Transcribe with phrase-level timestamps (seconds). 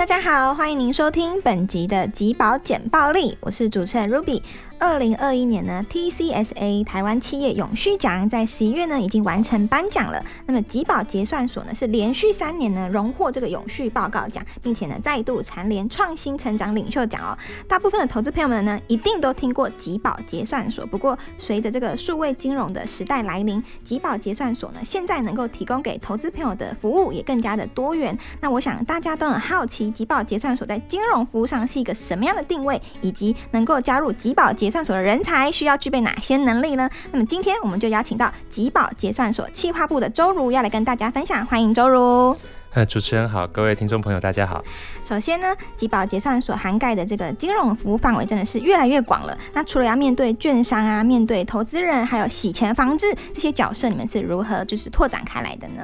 [0.00, 4.40] 大家好，欢迎您收听本集的集宝简暴力，我是主持人 Ruby。
[4.80, 10.24] 二零二一年呢，TCSA 台湾企业永续奖在十一月呢已经完成颁奖了。
[10.46, 17.36] 那么集宝结算所呢是连续三年呢荣获这个永续报告奖，并且呢再度蝉联创新成长领袖奖哦。
[17.68, 28.18] 大部分的投资朋友们呢一定都听过集宝结算所，不过随着这个数位金融的时代来临，集宝结算所呢现在能够提供给投资朋友的服务也更加的多元。
[28.40, 36.88] 那我想大家都很好奇，集宝结算所在金融服务上是一个什么样的定位，以及能够加入集宝结算所的人才需要具备哪些能力呢？
[37.10, 42.36] 那么今天我们就邀请到吉宝结算所企划部的周如要来跟大家分享，欢迎周如。
[42.72, 44.64] 呃，主持人好，各位听众朋友大家好。
[45.04, 49.36] 首先呢，集宝结算所涵盖的这个金融服务范围真的是越来越广了。
[49.52, 55.82] 那除了要面对券商啊，面对投资人，还有洗钱防治这些角色，你们是如何就是拓展开来的呢？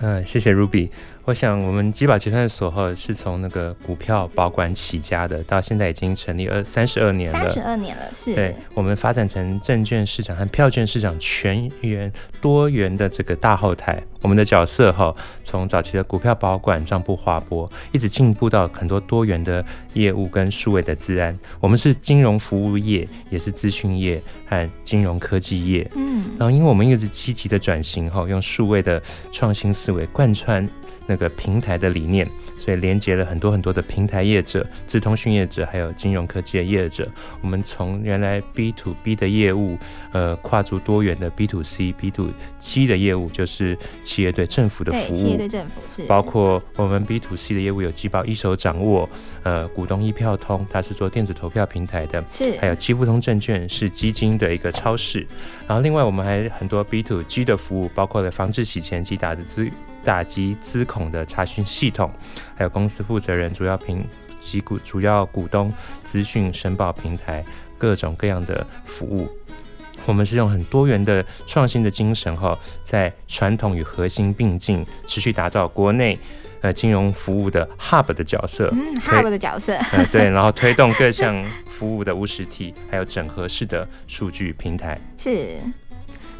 [0.00, 0.88] 呃，谢谢 Ruby。
[1.28, 7.38] 我想，我们基宝结算所哈是从那个股票保管起家的，到现在已经成立二三十二年了。
[7.38, 8.34] 三十二年了，是。
[8.34, 14.02] 对，我们发展成证券市场和票券市场全员多元的这个大后台。
[14.22, 21.38] 我们的角色哈，从早期的股票保管、账簿划拨，一直进步到很多多元的业务跟数位的自然。
[21.60, 25.86] 我们是金融服务业，也是资讯业和金融科技业。
[25.94, 26.24] 嗯。
[26.38, 30.66] 然后，因为我们一直积极的转型哈，用数位的创新思维贯穿。
[31.10, 37.06] 那个平台的理念，所以连接了很多很多的平台业者、资通讯业者，还有金融科技的业者。
[37.42, 39.76] 我们从原来 B to B 的业务，
[40.12, 45.16] 呃，跨足多元的 B to C、B to G 的业务，就是企业对政府的服务。
[45.16, 46.04] 企业对政府是。
[46.06, 49.10] 包括我们 B to C 的业务有机保一手掌握，
[49.42, 52.22] 呃，股东一票通，它是做电子投票平台的。
[52.30, 52.56] 是。
[52.60, 55.26] 还有基富通证券是基金的一个超市。
[55.66, 59.68] 然后另外我们还很多 B to G 的服务，包括了防治洗钱及打的资
[60.04, 61.07] 打击资恐。
[61.10, 62.10] 的查询系统，
[62.56, 64.04] 还有公司负责人、主要平
[64.40, 65.72] 及股主要股东
[66.04, 67.44] 资讯申报平台，
[67.76, 69.28] 各种各样的服务，
[70.06, 76.18] 我们是用很多元的创新的精神哈，在传统与核心并进，持续打造国内
[76.60, 78.68] 呃金融服务的 hub 的角色。
[78.72, 85.58] 嗯，hub 的角色，呃对，然后推动各项服务的无实体，还有整合式的数据平台，是。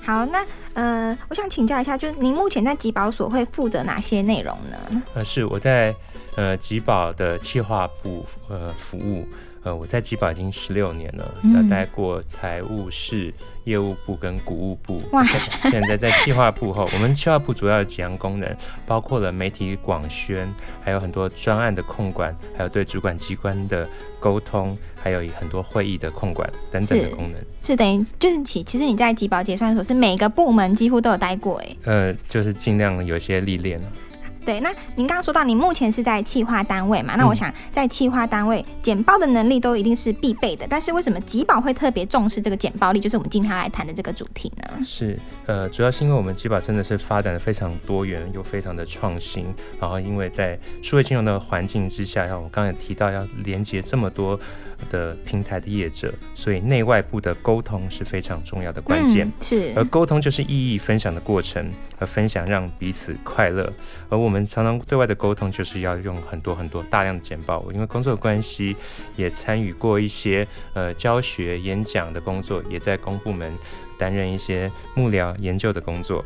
[0.09, 0.43] 好，那
[0.73, 5.03] 呃，我想请教一下，就是您目前在吉保所会负责哪些内容呢？
[5.13, 5.95] 呃，是我在
[6.35, 9.29] 呃吉保的企划部呃服务。
[9.63, 13.33] 呃，我在吉宝已经十六年了，那待过财务室、
[13.65, 15.03] 业务部跟股务部。
[15.13, 15.25] 哇！
[15.71, 20.49] 现在在企划部后，我们企划部主要有几样功能，包括了媒体广宣，
[20.83, 23.89] 还有很多专案的控管，还有对主管机关的
[24.21, 27.39] 沟通，还有很多会议的控管等等的功能。
[27.63, 31.77] 是等于就是其其实你在吉宝结算所是每个部门几乎都有待过哎。
[31.85, 33.81] 呃，就是尽量有些历练。
[34.49, 37.17] 对，那您刚刚说到你目前是在企划单位嘛？
[37.17, 40.67] 那我想在企划单位简报的能力都一定是必备的。
[40.67, 42.99] 但是为什么吉保会特别重视这个简报力？
[42.99, 44.83] 就是我们今天来谈的这个主题呢？
[44.83, 49.55] 是，呃，主要是因为我们吉保真的是发展的非常多元又非常的创新。
[49.79, 54.41] 然后因为在数位金融的环境之下，像我刚才提到要连接这么多。
[54.93, 59.29] 的平台的业者，所以内外部的沟通是非常重要的关键。
[59.41, 63.73] 是，而沟通就是意义分享的过程，而分享让彼此快乐。
[64.09, 67.65] 而我们常常对外的沟通，就是要用很多很多大量的简报。
[67.73, 68.77] 因为工作关系，
[69.17, 73.53] 也参与过一些呃教学演讲的工作，也在公部门
[73.99, 76.25] 担任一些幕僚研究的工作。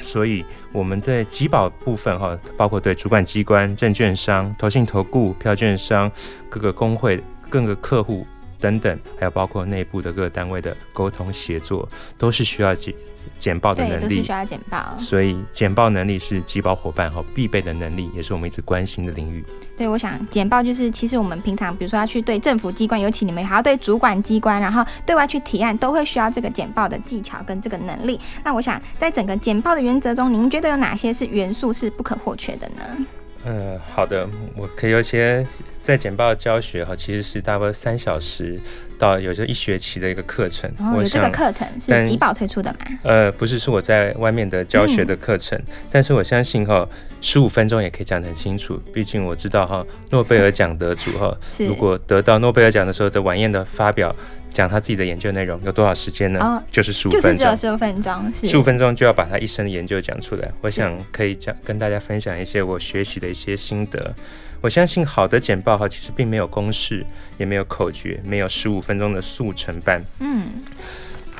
[0.00, 6.10] 所以我们在集保部分哈，包括对主管机关、证券商、投信投顾、票券商、
[6.48, 7.22] 各个工会。
[7.50, 8.24] 各个客户
[8.60, 11.88] 等等，还有包括内部的各个单位的沟通协作，
[12.18, 12.94] 都是需要简
[13.38, 14.94] 简报的能力，都是需要简报。
[14.98, 19.44] 所以简报能力是集保伙伴哈必备的能力，也是我们一直关心的领域。
[19.76, 28.20] 对，我想简报就是其实我们平常比如说要去对政府机关，尤其你们还要对主管机关，然后对外去提案，都会需要这个简报的技巧跟这个能力。
[28.44, 33.06] 那我想在整个简报的原则中，您觉得有哪些是元素是不可或缺的呢？
[33.42, 35.46] 呃，好的，我可以有些
[35.82, 38.58] 在简报教学哈，其实是大概三小时
[38.98, 40.70] 到有时候一学期的一个课程。
[40.78, 42.78] 哦，有这个课程是吉宝推出的吗？
[43.02, 45.60] 呃，不是，是我在外面的教学的课程。
[45.90, 46.88] 但是我相信哈，
[47.20, 48.80] 十五分钟也可以讲得很清楚。
[48.92, 54.14] 毕竟我知道哈，诺贝尔奖得主哈， 如果得到诺贝尔奖的时候的晚宴的发表。
[54.52, 56.40] 讲他自己的研究内容有多少时间呢？
[56.40, 60.50] 哦，就是十五分钟，就是十五分钟，十五分钟就要把他一生的研究讲出来。
[60.60, 64.12] 我想可以讲跟大家分享一些我学习的一些心得。
[64.60, 67.04] 我相信好的简报哈，其实并没有公式，
[67.38, 70.02] 也没有口诀，没有十五分钟的速成班。
[70.18, 70.48] 嗯，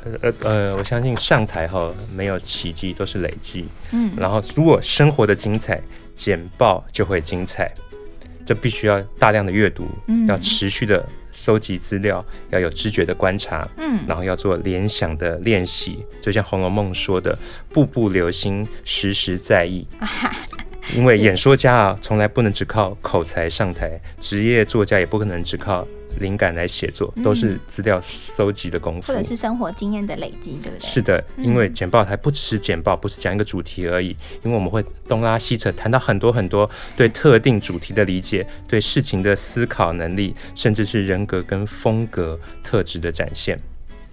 [0.05, 3.67] 呃呃呃，我相信上台后没有奇迹，都是累积。
[3.93, 5.81] 嗯，然后如果生活的精彩，
[6.15, 7.71] 简报就会精彩。
[8.47, 17.39] 这必须要大量的阅读，嗯要持续的搜集资料，要有知觉的观察，嗯然后要做联想的练习，就像《红楼梦》说的
[17.71, 19.87] “步步留心，时时在意
[20.97, 25.87] ”。因为演说家啊，从来不能只靠口才上台，职业作家也不可能只靠
[26.19, 29.19] 灵感来写作，都是资料搜集的功夫或。
[29.19, 30.81] 者是生活经验的累积，对不对？
[30.81, 34.09] 是的，因为简报台不只是简报，不是讲一个主题而已，
[34.43, 43.59] 因为我们会东拉西扯，谈到很多很多对特定主题的理解，对事情的思考能力，甚至是人格跟风格特质的展现。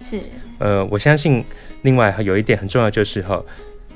[0.00, 0.20] 是，
[0.58, 1.44] 呃，我相信
[1.82, 3.42] 另外还有一点很重要，就是哈，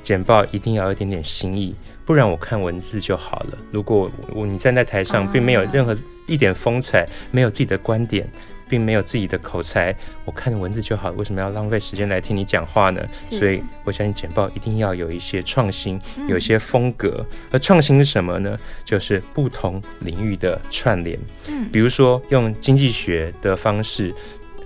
[0.01, 1.73] 简报一定要有一点点新意，
[2.05, 3.57] 不然我看文字就好了。
[3.71, 5.95] 如果我我你站在台上，啊并没有任何
[6.27, 8.29] 一点风采，没有自己的观点。
[8.65, 9.95] 并没有自己的口才，
[10.25, 13.07] 我看文字就好，为什么要浪费时间来听你讲话呢？
[13.29, 17.23] 所以我相信简报一定要有一些创新，嗯有一些风格。
[17.51, 18.57] 而创新是什么呢？
[18.83, 21.19] 就是不同领域的串联。
[21.49, 24.11] 嗯比如说用经济学的方式，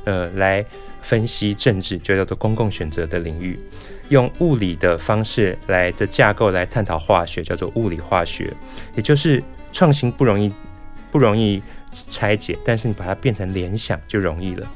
[0.06, 0.64] 呃，来
[1.02, 3.58] 分析政治，就叫做公共选择的领域；
[4.10, 8.54] 用物理的方式来的架构来探讨化学，叫做物理化学。
[8.96, 10.52] 也就是创新不容易，
[11.12, 11.62] 不容易
[11.92, 14.68] 拆解，但是你把它变成联想就容易了。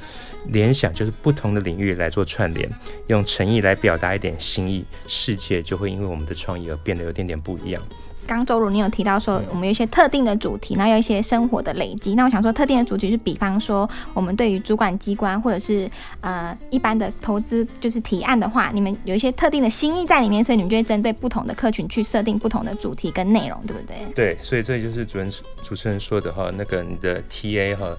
[0.48, 2.70] 联想就是不同的领域来做串联，
[3.08, 7.82] 用诚意来表达一点心意，世界就会因为我们的创意而变得有点点不一样。
[8.28, 12.16] 刚周如你有提到说，我们有一些特定的主题，然后有一些生活的累积。
[12.16, 15.90] 那我想说，特定的主题是，比方说，我们对于主管机关或者是
[16.22, 23.98] 呃一般的投资就是提案的话，你们有一些特定的心意在里面，所以你们就会针对不同的客群去设定不同的主题跟内容，对不对？
[24.16, 25.30] 对，所以这就是主人
[25.62, 27.90] 主持人说的哈，那个你的 TA 哈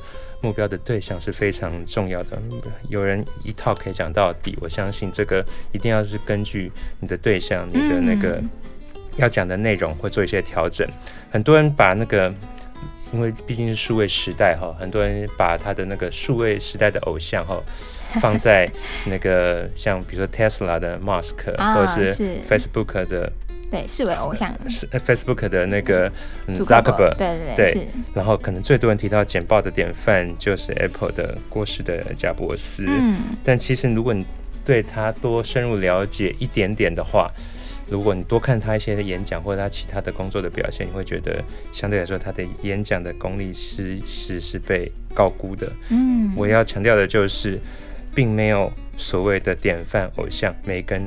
[0.42, 2.38] 目标的对象是非常重要的。
[2.88, 5.42] 有人一套可以讲到底，我相信这个
[5.72, 8.50] 一定要是根据你的对象、你的那个嗯
[9.16, 10.86] 要讲的内容会做一些调整。
[11.30, 12.32] 很多人把那个
[13.12, 17.62] 因为毕竟是数位时代哈，很多人把他的那个数位时代的偶像哈
[18.20, 18.68] 放在
[19.06, 23.30] 那个像比如说 Tesla 的 Musk，、啊或者是是 Facebook 的
[23.72, 24.54] 对，视为偶像。
[24.68, 26.12] 是呃 Facebook 的那个
[26.46, 34.26] Zuckerberg，对对对是，然后可能最多人提到简报的典范就是 Apple 的过世的贾伯斯，嗯，但其实如果你
[34.62, 37.30] 对他多深入了解一点点的话，
[37.88, 41.42] 如果你多看他一些的演讲或者他其他的工作的表现，你会觉得
[41.72, 45.72] 相对来说他的演讲的功力是是是被高估的。
[45.90, 47.58] 嗯，我要强调的就是，
[48.14, 51.04] 并没有所谓的典范偶像，每一个人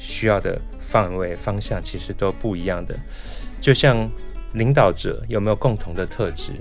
[0.00, 2.98] 需要的范围方向其实都不一样的。
[3.60, 4.10] 就像
[4.54, 6.54] 领导者有没有共同的特质？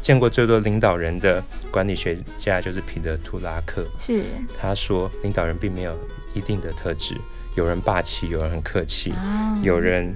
[0.00, 1.40] 见过最多领导人的
[1.70, 4.24] 管理学家就是彼得·图拉克，是。
[4.60, 5.96] 他说领导人并没有
[6.34, 7.14] 一定的特质，
[7.54, 9.56] 有人霸气，有人很客气，啊。
[9.62, 10.12] 有人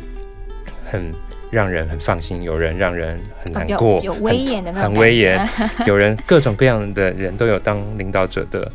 [0.91, 1.15] 很
[1.53, 5.49] 让人很放心，有人让人很难过，有威严的那种很威严，
[5.87, 8.69] 有人各种各样的人都有当领导者的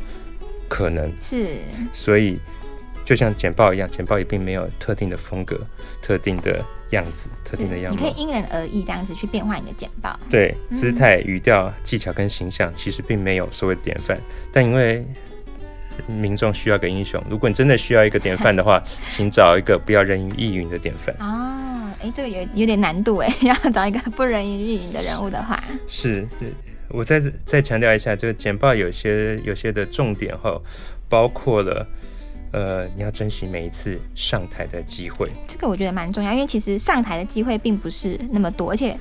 [0.70, 1.46] 可能，是。
[1.92, 2.40] 所以
[3.04, 5.60] 就像简报一样，简报也并没有特定的风格、
[6.02, 8.22] 特定的样子、特定的样子你可以。
[8.22, 10.18] 因人而异这样子去变化你的简报。
[10.30, 14.18] 对，嗯姿态、语调、技巧跟形象其实并没有所谓典范，
[14.54, 15.06] 但因为
[16.08, 21.14] 民众需要个英雄，如果你真的需要一个典范的话， 请找一个不要人云亦云的典范。
[21.20, 26.54] 哦，哎，这个有有点难度哎， 要找一个不人云亦云的人物的话，是，对
[26.90, 30.62] 我再再强调一下，这个简报有些有些的重点哈，
[31.10, 31.86] 包括了。
[32.52, 35.30] 呃，你要珍惜每一次上台的机会。
[35.48, 38.98] 这个我觉得蛮重要，因为其实上台的机会并不是那么多，而且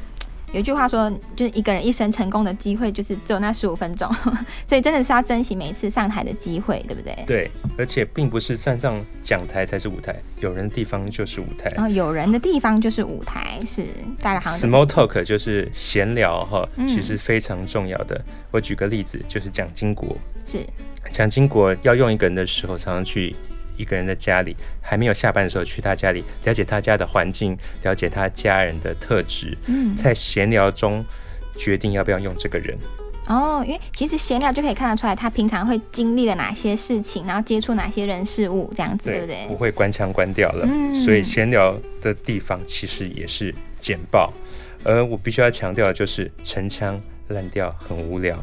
[0.52, 4.12] 有一句话说，就是一个人一生成功的机会就是只有那十五分钟，
[4.66, 7.24] 所以真的是要珍惜每一次上台的机会，对不对？
[7.26, 11.70] 对，而且并不是站上讲台才是舞台，有人的地方就是舞台。
[11.76, 13.86] 然后有人的地方就是舞台，是
[14.20, 18.20] 大家好像 Small talk 就是闲聊哈，嗯其实非常重要的。
[18.50, 20.16] 我举个例子，就是蒋经国。
[20.44, 20.58] 是
[21.10, 23.34] 蒋经国要用一个人的时候，常常去
[23.76, 31.04] 一个人的家里，还没有下班的时候去他家里，了解他家的环境，了解他家人的特质，嗯在闲聊中
[31.56, 32.76] 决定要不要用这个人。
[33.26, 39.46] 哦，因为其实闲聊就可以看得出来，他平常会经历了哪些事情，然后接触哪些人事物，这样子，对不对？
[39.46, 40.66] 不会关腔关掉了。
[40.68, 44.32] 嗯所以闲聊的地方其实也是简报，
[44.82, 48.36] 而我必须要强调的就是陈腔烂调很无聊。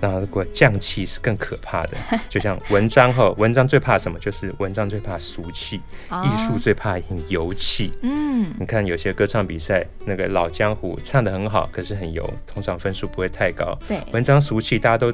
[0.00, 1.96] 然后，如果降气是更可怕的，
[2.28, 4.18] 就像文章后，文章最怕什么？
[4.18, 7.92] 就是文章最怕俗气，哦艺术最怕很油气。
[8.02, 13.78] 嗯，你看有些歌唱比赛，那个老江湖唱的很好，可是很油，通常分数不会太高。
[13.86, 15.12] 对，文章俗气，大家都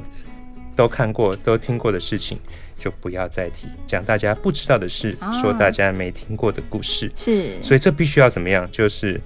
[0.73, 2.39] 都看过、都听过的事情，
[2.79, 3.67] 就不要再提。
[3.85, 7.11] 讲大家不知道的事，哦说大家没听过的故事。
[7.13, 8.65] 是，所以这必须要怎么样？
[8.71, 9.19] 就是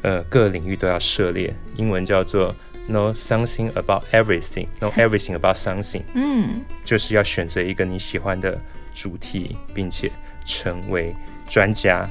[0.00, 2.54] 呃各领域都要涉猎，英文叫做
[2.88, 8.60] know something about everything，know everything about something，嗯，就是要选择一个你喜欢的
[8.92, 10.10] 主题，并且
[10.44, 11.14] 成为
[11.46, 12.08] 专家。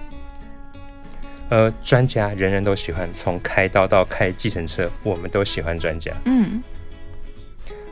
[1.49, 6.11] 呃，专家人人都喜欢，从开刀到开计程车，我们都喜欢专家。
[6.25, 6.63] 嗯，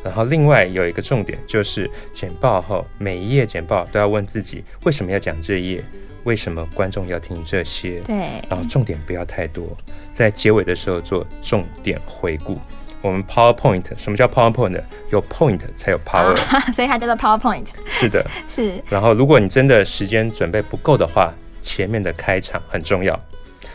[0.04, 5.84] 然后另外有一个重点就是简报后每一页简报都要问自己为什么要讲这一页，
[6.24, 8.16] 为什么观众要听这些，对，
[8.50, 9.66] 然后重点不要太多，
[10.12, 12.58] 在结尾的时候做重点回顾。
[13.02, 14.80] 我们 PowerPoint 什么叫 PowerPoint？
[15.12, 18.24] 有 point 才有 power，、啊 所以它叫做 PowerPoint，是的。
[18.48, 23.20] 是，然后如果你真的时间准备不够的话，前面的开场很重要，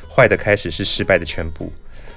[0.09, 1.73] 坏的开始是失败的全部。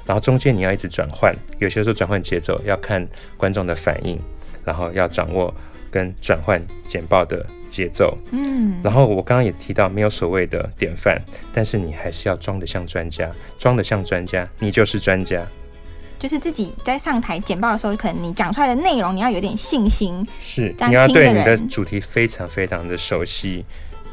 [0.06, 3.08] 然后中间你要一直转换，有些时候转换节奏要看
[3.38, 4.20] 观众的反应，
[4.64, 5.52] 然后要掌握
[5.92, 8.18] 跟转换简报的节奏。
[8.32, 11.22] 嗯，然后我刚刚也提到，没有所谓的典范，
[11.54, 15.46] 但是你还是要装得像专家，装得像专家，你就是专家。
[16.18, 23.64] 就是自己在上台简报的时候，可能你讲出来的内容你要有点信心，是你要对你的主题非常非常的熟悉。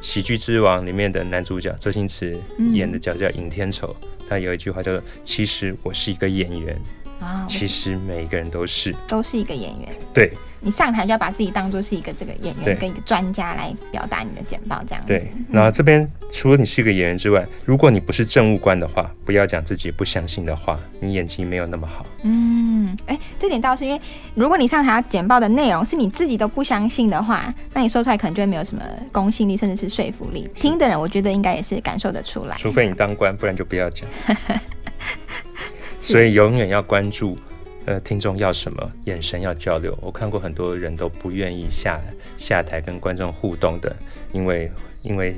[0.09, 3.97] 《喜剧之王》里面的男主角周星驰嗯演的角叫尹天仇，
[4.29, 6.81] 他有一句话叫做：“其实我是一个演员，
[7.21, 8.95] 啊，其实每一个人都是。
[9.09, 15.09] 都是一个演员。”对你上台就要把自己当做是一个这个演员跟一个专家来表达你的简报，这样子。
[15.09, 15.31] 对。
[15.49, 22.05] 那这边除了你是一个演员之外，如果你不是政务官的话，不要讲自己不相信的话，你演技没有那么好。
[22.23, 24.01] 嗯，哎、这点倒是因为，
[24.35, 28.83] 如果你上台要简报的内容是你自己都不相信的话，那你说出来可能就会没有什么
[29.13, 30.49] 公信力，甚至是说服力。
[30.55, 32.57] 听的人，我觉得应该也是感受得出来。
[32.57, 34.09] 除非你当官，不然就不要讲。
[35.99, 37.37] 所以永远要关注，
[37.85, 39.97] 呃，听众要什么，眼神要交流。
[40.01, 42.01] 我看过很多人都不愿意下
[42.37, 43.95] 下台跟观众互动的，
[44.33, 44.71] 因为
[45.03, 45.35] 因为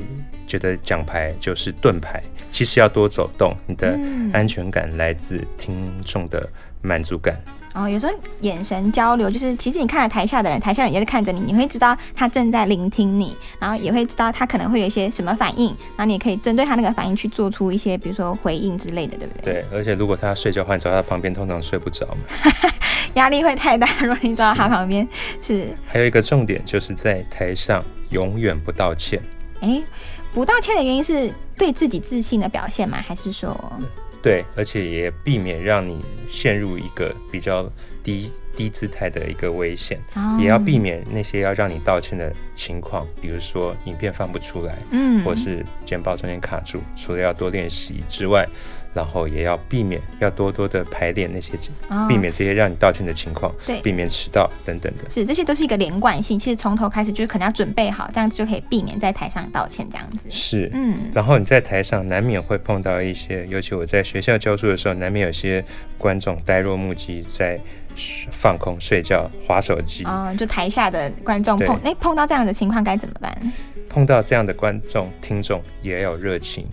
[0.46, 6.48] 觉得奖牌就是盾牌，其实要多走动，你的嗯安全感来自听众的
[6.82, 7.40] 满足感。
[7.78, 19.52] 哦，有时候眼神交流，就是其实你看了台下的人，台下人也在看着你，你会知道他正在聆听你，然后也会知道他可能会有一些什么反应，然后你也可以针对他那个反应去做出一些，比如说回应之类的，对不对？
[19.52, 22.50] 对，而且如果他睡觉换着他旁边，通常睡不着嘛。
[23.14, 25.06] 压力会太大，如果你走到他旁边，
[25.40, 29.22] 是还有一个重点就是在台上永远不道歉。
[29.60, 29.82] 哎，
[30.32, 32.98] 不道歉的原因是对自己自信的表现吗？
[33.06, 33.56] 还是说，
[34.22, 37.70] 对，而且也避免让你陷入一个比较
[38.02, 46.82] 低低姿态的一个危险，哦也要避免那些要让你道歉的情况，比如说影片放不出来，嗯，或是简报中间卡住。
[46.96, 48.44] 除了要多练习之外，
[48.94, 51.52] 然后也要避免要多多的排练那些，
[51.88, 55.08] 哦避免这些让你道歉的情况，对避免迟到等等的。
[55.08, 56.38] 是，这些都是一个连贯性。
[56.38, 60.28] 其实从头开始就是可能要准备好，这样子就可以避免在台上道歉这样子。
[60.30, 65.64] 是，嗯，然后你在台上难免会碰到一些，尤其我在学校教书的时候，难免有些
[65.96, 67.60] 观众呆若木鸡，在
[68.30, 70.04] 放空睡觉、划手机。
[70.04, 73.52] 哦，就台下的观众碰，哎，碰到这样的情况该怎么办？
[73.88, 76.66] 碰到这样的观众、听众也要有热情，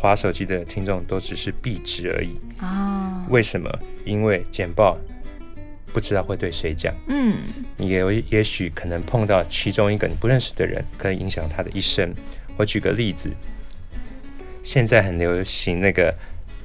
[0.00, 2.40] 划手机的听众都只是壁纸而已。
[2.58, 3.70] 啊，为什么？
[4.04, 4.96] 因为简报
[5.92, 7.36] 不知道会对谁讲，嗯，
[7.76, 12.14] 你也有也许可能碰到其中一个你不认识的人，可能影响他的一生。
[12.56, 13.30] 我举个例子，
[14.62, 16.14] 现在很流行那个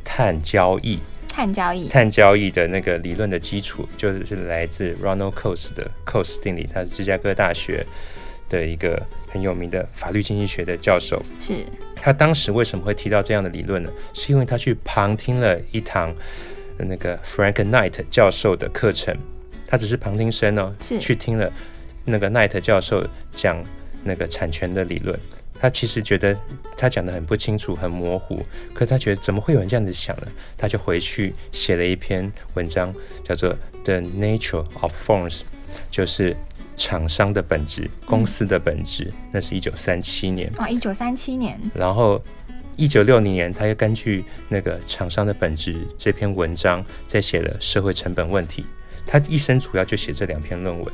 [0.03, 7.85] 碳交易，碳交易，碳交易的那个理论的基础就是来自 Ronald Coase 的 Coase 定理，他是芝加哥大学
[8.55, 11.21] 的一个很有名的法律经济学的教授。
[11.39, 11.53] 是，
[11.95, 13.89] 他当时为什么会提到这样的理论呢？
[14.13, 16.13] 是因为他去旁听了一堂
[16.77, 19.15] 呃那个 Frank Knight 教授的课程，
[19.67, 21.51] 他只是旁听生哦，是去听了
[22.05, 23.63] 那个 Knight 教授讲
[24.03, 25.19] 那个产权的理论。
[25.57, 26.37] 他其实觉得
[26.77, 30.27] 他讲的很不清楚、很模糊，可是他觉得怎么会有人这样子想呢？
[30.57, 32.93] 他就回去写了一篇文章，
[33.23, 33.53] 叫做
[33.85, 35.31] 《The Nature of Forms》，
[35.89, 36.35] 就是
[36.75, 39.11] 厂商的本质、公司的本质。
[39.31, 40.51] 那是一九三七年。
[40.57, 42.21] 哦，一九三七年，然后，
[42.77, 48.65] 一九六零年，他又根据那个厂商的本质这篇文章，再写了社会成本问题。
[49.07, 50.93] 他一生主要就写这两篇论文，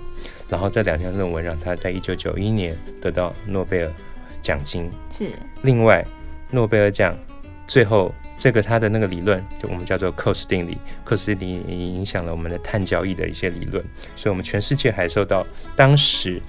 [0.50, 3.94] 然后这两篇论文让他在一九九一年得到诺贝尔
[4.42, 4.92] 奖金。
[5.10, 5.32] 是，
[5.64, 6.06] 另外，
[6.52, 7.18] 诺贝尔奖
[7.66, 15.46] 最后这个他的那个理论，就我们叫做 Coase 定理，Coase 定理影响了我们的碳交易的一些理论，所以我们全世界还受到
[15.76, 16.42] 当时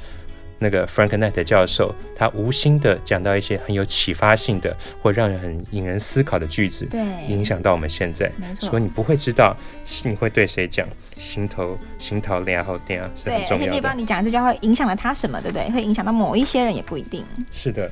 [0.58, 8.32] 那个 Frank Knight 教授他无心的讲到一些很有启发性的或让人很引人思考的句子，对，影响到我们现在。
[8.38, 13.92] 没错所以你不会知道是你会对谁讲，心头心头凉后凉是对，很重要的而且你也不知道。
[13.94, 15.70] 你讲的这句话会影响了他什么，对不对？
[15.70, 17.22] 会影响到某一些人也不一定。
[17.50, 17.90] 是的，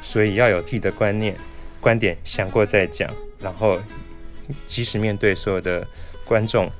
[0.00, 1.36] 所以要有自己的观念、
[1.84, 3.78] 观点，想过再讲，然后
[4.66, 5.86] 即使面对所有的
[6.24, 6.70] 观众，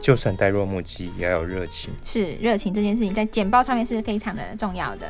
[0.00, 1.92] 就算呆若木鸡，也要有热情。
[2.04, 5.06] 是热情这件事情在简报上面是非常的重要的。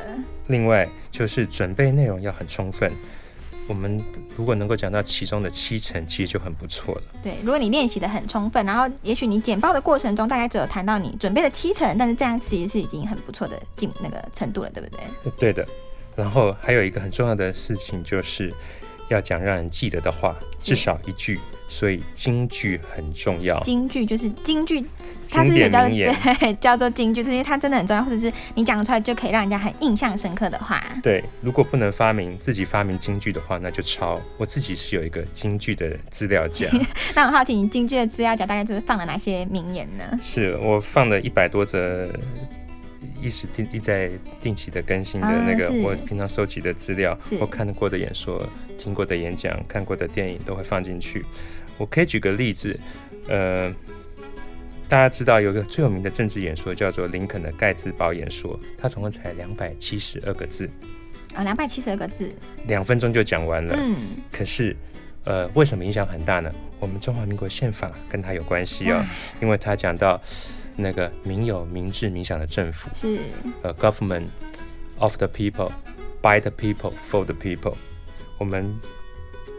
[0.47, 2.91] 另外就是准备内容要很充分。
[3.69, 4.03] 我们
[4.35, 7.01] 如果能够讲到其中的七成，其实就很不错了。
[7.23, 15.31] 对，如果你练习的很充分，然后也许你简报的过程中大概只有谈到你准备的七成，但是这样其实是已经很不错的进那个程度了，对不对？
[15.39, 15.65] 对的。
[16.17, 18.53] 然后还有一个很重要的事情，就是
[19.09, 21.39] 要讲让人记得的话，至少一句。
[21.67, 23.59] 所以京剧很重要。
[23.61, 24.85] 京剧就是京剧，
[25.27, 30.79] 它是也叫对叫做京剧，是因为它真的很重要，或者是你讲出来就可以让人家很印象深刻的话。
[31.01, 34.21] 对，如果不能发明自己发明京剧的话，那就抄。
[34.37, 36.69] 我自己是有一个京剧的资料夹。
[37.15, 40.03] 那我好奇，你京剧的资料夹大概就是放了哪些名言呢？
[40.21, 42.07] 是我放了一百多则。
[43.25, 51.25] 一直定一在定期的更新的那个，我平常收集的资料，我看过的演说、听过的演讲、看过的电影都会放进去。
[51.75, 52.79] 我可以举个例子，
[53.27, 53.73] 呃，
[54.87, 60.69] 大家知道有个最有名的政治演说叫做林肯的盖茨堡演说，它总共才两百七十二个字
[61.33, 62.31] 啊，两百七十二个字，
[62.67, 63.75] 两分钟就讲完了。
[63.75, 63.95] 嗯，
[64.31, 64.77] 可是，
[65.23, 66.53] 呃，为什么影响很大呢？
[66.79, 69.03] 我们中华民国宪法跟他有关系哦，
[69.41, 70.21] 因为他讲到。
[70.75, 73.19] 那个民有、民治、民享的政府是
[73.61, 74.27] 呃，government
[74.97, 75.71] of the people,
[76.21, 77.75] by the people, for the people。
[78.37, 78.77] 我们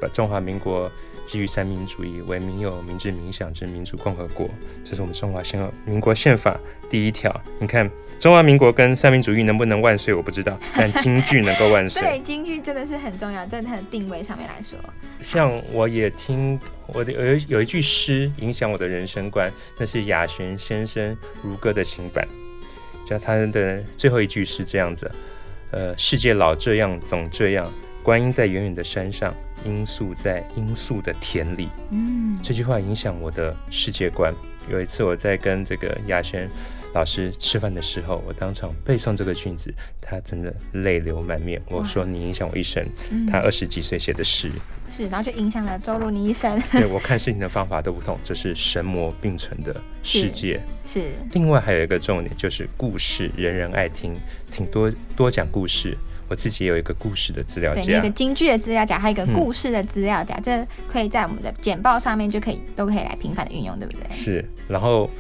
[0.01, 0.91] 把中华民国
[1.25, 4.49] 基于三民主义为民有、民治、民享之民主共和国，
[4.85, 6.59] 这是我们中华宪民国宪法
[6.89, 7.41] 第一条。
[7.59, 7.91] 你看。
[8.19, 12.01] 中华民国跟三民主义能不能万岁，我不知道， 但京剧能够万岁。
[12.01, 14.79] 对，京剧真的是很重要，在它的定位上面来说。
[15.21, 16.59] 像我也听
[16.89, 22.27] 我的有有一句诗影响我的人生观，那是雅璇先生《如歌》的新版，
[23.05, 25.11] 叫他的最后一句是这样子：
[25.71, 27.71] 呃，世界老这样，总这样。
[28.03, 31.69] 观音在远远的山上，罂粟在罂粟的田里。
[31.91, 34.33] 嗯，这句话影响我的世界观。
[34.71, 36.49] 有一次我在跟这个雅璇。
[36.95, 41.61] 老师吃饭的时候，我当场背诵这个句子，他真的泪流满面。
[41.69, 42.83] 我说：“你影响我一生。”
[43.31, 44.51] 他二十几岁写的诗，
[44.89, 46.59] 是，然后就影响了周如你一生。
[46.73, 50.59] 对我看事情的方法都不同，这是神魔并存的世界。
[50.87, 51.11] 是。
[51.33, 54.15] 另外还有一个重点就是故事，人人爱听，
[54.51, 55.95] 挺多多讲故事。
[56.29, 64.11] 我自己也有一个故事的资料夹，一个京剧的资料夹，还有一个故事的资料夹，这可以在我们的简报上面就可以都可以来频繁的运用，对不对？
[64.11, 65.11] 是，然后。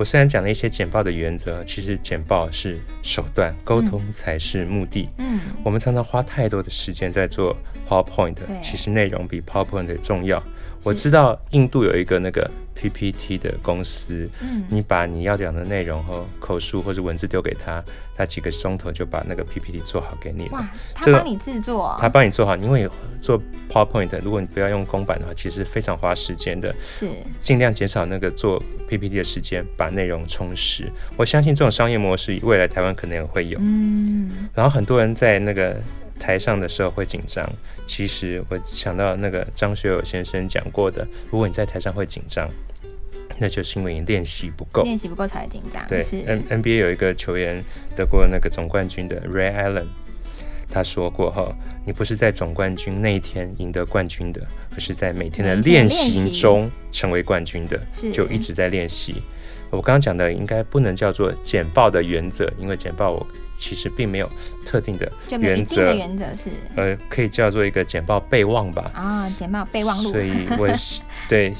[0.00, 5.10] 我虽然讲了一些简报的原则，其实简报是手段，沟通才是目的。
[5.18, 7.54] 嗯，我们常常花太多的时间在做
[7.86, 10.42] PowerPoint，其实内容比 PowerPoint 重要。
[10.84, 17.84] 我知道印度有一个那个 PPT 的公司，嗯，你把你要讲的内容和口述或者文字丢给他，
[18.16, 20.52] 他几个钟头就把那个 PPT 做好给你了。
[20.52, 22.88] 哇，他帮你制作，他帮你做好，因为
[23.20, 26.74] 做 PowerPoint，如果你不要用公版的话，其实非常花时间的。
[26.80, 30.90] 是，尽量减少那个做 PPT 的时间，把内容充实。
[31.16, 33.58] 我相信这种商业模式未来台湾可能也会有。
[33.60, 35.76] 嗯，然后很多人在那个。
[36.22, 37.50] 台上的时候会紧张，
[37.86, 42.46] 其实我想到那个张学友先生讲过的，如果你在台上会紧张，
[43.38, 45.82] 那就是因为你练习不够，练习不够才会紧张。
[45.88, 47.64] 对，N N B A 有一个球员
[47.96, 49.86] 得过那个总冠军的 Ray Allen，
[50.70, 51.52] 他说过哈，
[51.84, 54.40] 你不是在总冠军那一天赢得冠军的，
[54.72, 57.80] 而是在每天的练习中成为冠军的，
[58.12, 59.22] 就一直在练习。
[59.70, 64.28] 我刚刚讲的应该不能叫做简报的原则，因为简报我其实并没有
[64.66, 65.94] 特定的原则。
[65.94, 68.84] 原则是呃，可以叫做一个简报备忘吧。
[68.94, 70.10] 啊，简报备忘录。
[70.10, 70.68] 所以我
[71.28, 71.54] 对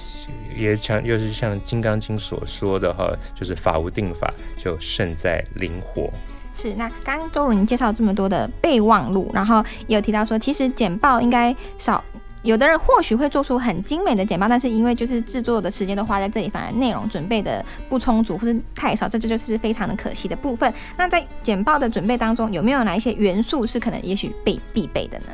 [0.56, 6.12] 也像又是像《金刚经》所说的哈，就是法无定法，就胜在灵活。
[6.60, 12.04] 是，那刚刚周如您介绍这么多的备忘录，然后也有提到说，其实简报应该少。
[12.42, 20.72] 有的人或许会做出很精美的简报，但是因为就是制作的时间都花在这里，反而内容准备的不充足或者太少，这这就是非常的可惜的部分。
[20.96, 25.26] 那在简报的准备当中，有没有哪一些元素是可能也许被必备的呢？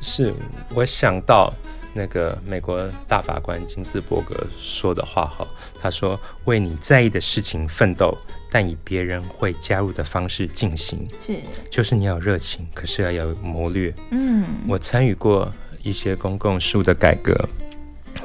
[0.00, 0.32] 是
[0.72, 1.52] 我想到
[1.92, 5.44] 那个美国大法官金斯伯格说的话哈，
[5.82, 8.16] 他说：“为你在意的事情奋斗，
[8.50, 11.36] 但以别人会加入的方式进行。”是，
[11.70, 13.94] 就是你要有热情，可是要有谋略。
[14.10, 15.52] 嗯，我参与过。
[15.82, 17.34] 一些公共事务的改革，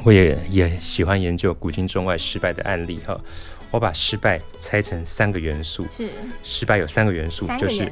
[0.03, 3.17] 我也也喜欢研究古今中外失败的案例哈。
[3.71, 6.09] 我把失败拆成三个元素，是
[6.43, 7.89] 失败有三个元素，就是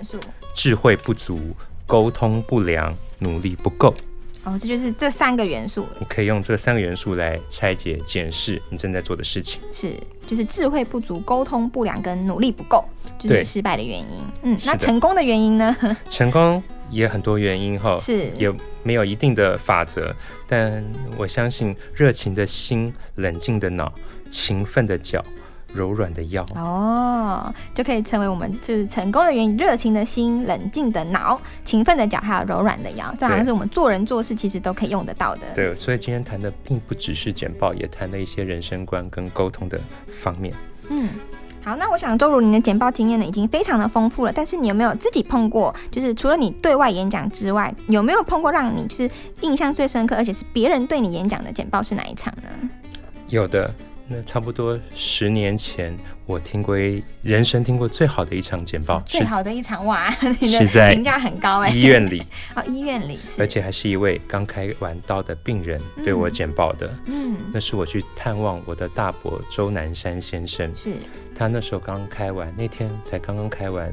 [0.54, 1.56] 智慧不足、
[1.88, 3.96] 沟通不良、努力不够。
[4.46, 5.88] 哦，这就是这三个元素。
[6.00, 9.62] 你可以用这三个元素来拆解、检视你正在做的事情。
[9.72, 9.94] 是，
[10.28, 12.84] 就是智慧不足、沟通不良跟努力不够，
[13.18, 14.08] 就是失败的原因。
[14.44, 15.76] 嗯，那成功的原因呢？
[16.10, 17.98] 成功也很多原因哈。
[17.98, 18.54] 是，有
[18.84, 20.14] 没有一定的法则，
[20.46, 20.84] 但
[21.18, 23.94] 我相信热情的心、冷静的脑、
[24.30, 25.24] 勤奋的脚。
[25.74, 29.58] 柔软的腰哦，就可以成为我们就是成功的原因。
[29.58, 35.42] 热情的心、冷静的脑、勤奋的脚，还有柔软的腰，这好像是我们做人做事其实都可以用得到的。
[35.56, 39.80] 对，所以今天谈的并不只是简报，也谈了一些人生观跟沟通的
[40.22, 40.54] 方面。
[40.90, 41.10] 嗯，
[41.64, 45.74] 好，那我想周如您的简报经验呢已经非常的丰富了，但是你有没有自己碰过？
[45.90, 49.10] 就是除了你对外演讲之外，有没有碰过让你就是
[49.42, 52.70] 印象最深刻，而且是别人对你演讲的简报是哪一场呢？
[53.28, 53.74] 有的。
[54.08, 56.76] 那差不多十年前，我听过
[57.22, 60.12] 人生听过最好的一场简报，最好的一场哇，
[60.42, 62.22] 是在评价很高哎，医院里。
[62.54, 70.92] 啊， 医院里，而且还是一位刚开完刀的病人对我简报的，嗯，那是我去探望我的大伯周南山先生，是。
[71.36, 73.92] 他那时候刚开完，那天才刚刚开完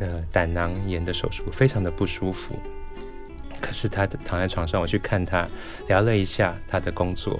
[0.00, 2.58] 呃胆囊炎的手术，非常的不舒服，
[3.60, 5.46] 可是他躺在床上，我去看他，
[5.88, 7.38] 聊了一下他的工作。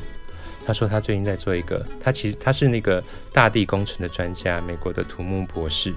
[0.66, 5.92] 他说他最近在做一个，他其实他是那个大地工程的专家，美国的土木博士。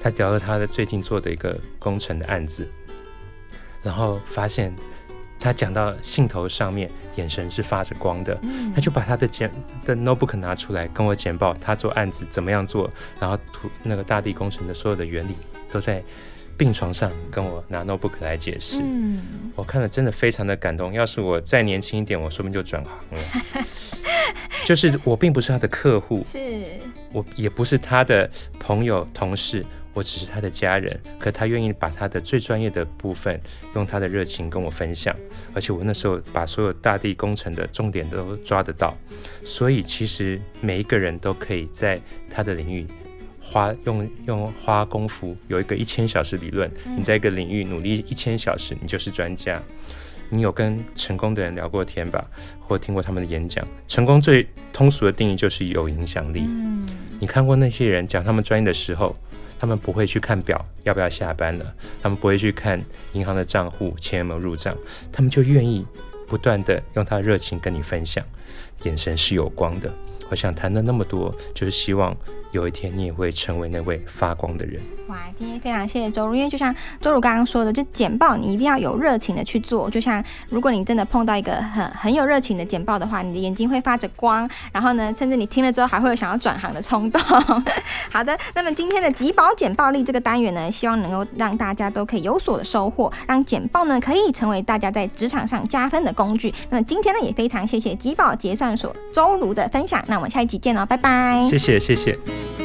[0.00, 2.68] 他聊了他的最近做的一个工程的案子，
[3.82, 4.74] 然后发现
[5.40, 8.38] 他讲到兴头上面，眼神是发着光的。
[8.74, 9.50] 他就把他的简
[9.84, 15.34] 的 notebook 拿出来跟我简报，他做案子怎么样做，然后土那个大地工程的所有的原理
[15.72, 16.02] 都在。
[16.56, 19.20] 病床上跟我拿 notebook 来解释，嗯，
[19.54, 20.92] 我看了真的非常的感动。
[20.92, 23.64] 要是我再年轻一点，我说不定就转行了。
[24.64, 26.38] 就是我并不是他的客户，是
[27.12, 30.98] 我也不是他的朋友同事，我只是他的家人。
[31.18, 33.38] 可他愿意把他的最专业的部分，
[33.74, 35.14] 用他的热情跟我分享，
[35.52, 38.96] 而且我那时候把所有大地工程的重点都抓得到，
[39.44, 42.86] 所以其实每一个人都可以在他的领域。
[43.44, 49.62] 花用用花功夫有一个一千小时理论，你在一个领域努力一千小时，你就是专家。
[50.30, 52.24] 你有跟成功的人聊过天吧，
[52.58, 53.64] 或听过他们的演讲？
[53.86, 56.40] 成功最通俗的定义就是有影响力。
[56.40, 56.88] 嗯，
[57.20, 59.14] 你看过那些人讲他们专业的时候，
[59.60, 64.74] 他们不会去看表要不要下班了，他们不会去看银行的账户钱有没有入账，
[65.12, 65.86] 他们就愿意
[66.34, 68.24] 不断的用他的热情跟你分享，
[68.82, 69.88] 眼神是有光的。
[70.30, 72.12] 我想谈了那么多，就是希望。
[72.50, 74.80] 有一天你也会成为那位发光的人。
[75.08, 79.90] 哇，今天非常谢谢周如，因为就像周如刚刚说的，就简报你一定要有热情的去做。
[79.90, 87.20] 就像如果你真的碰到一个很很有热情的简报的话，你的眼睛会发着光，然后呢，甚至你听了之后还会有想要转行的冲动。
[88.08, 96.52] 好的，那么今天的集宝简报力这个单元呢，希望能够让大家都可以有所的收获，让简报呢可以成为大家在职场上加分的工工具。
[96.70, 100.02] 那么今天呢，也非常谢谢集宝结算所周如的分享。
[100.08, 101.46] 那我们下一集见哦，拜拜。
[101.50, 102.63] 谢谢，谢谢。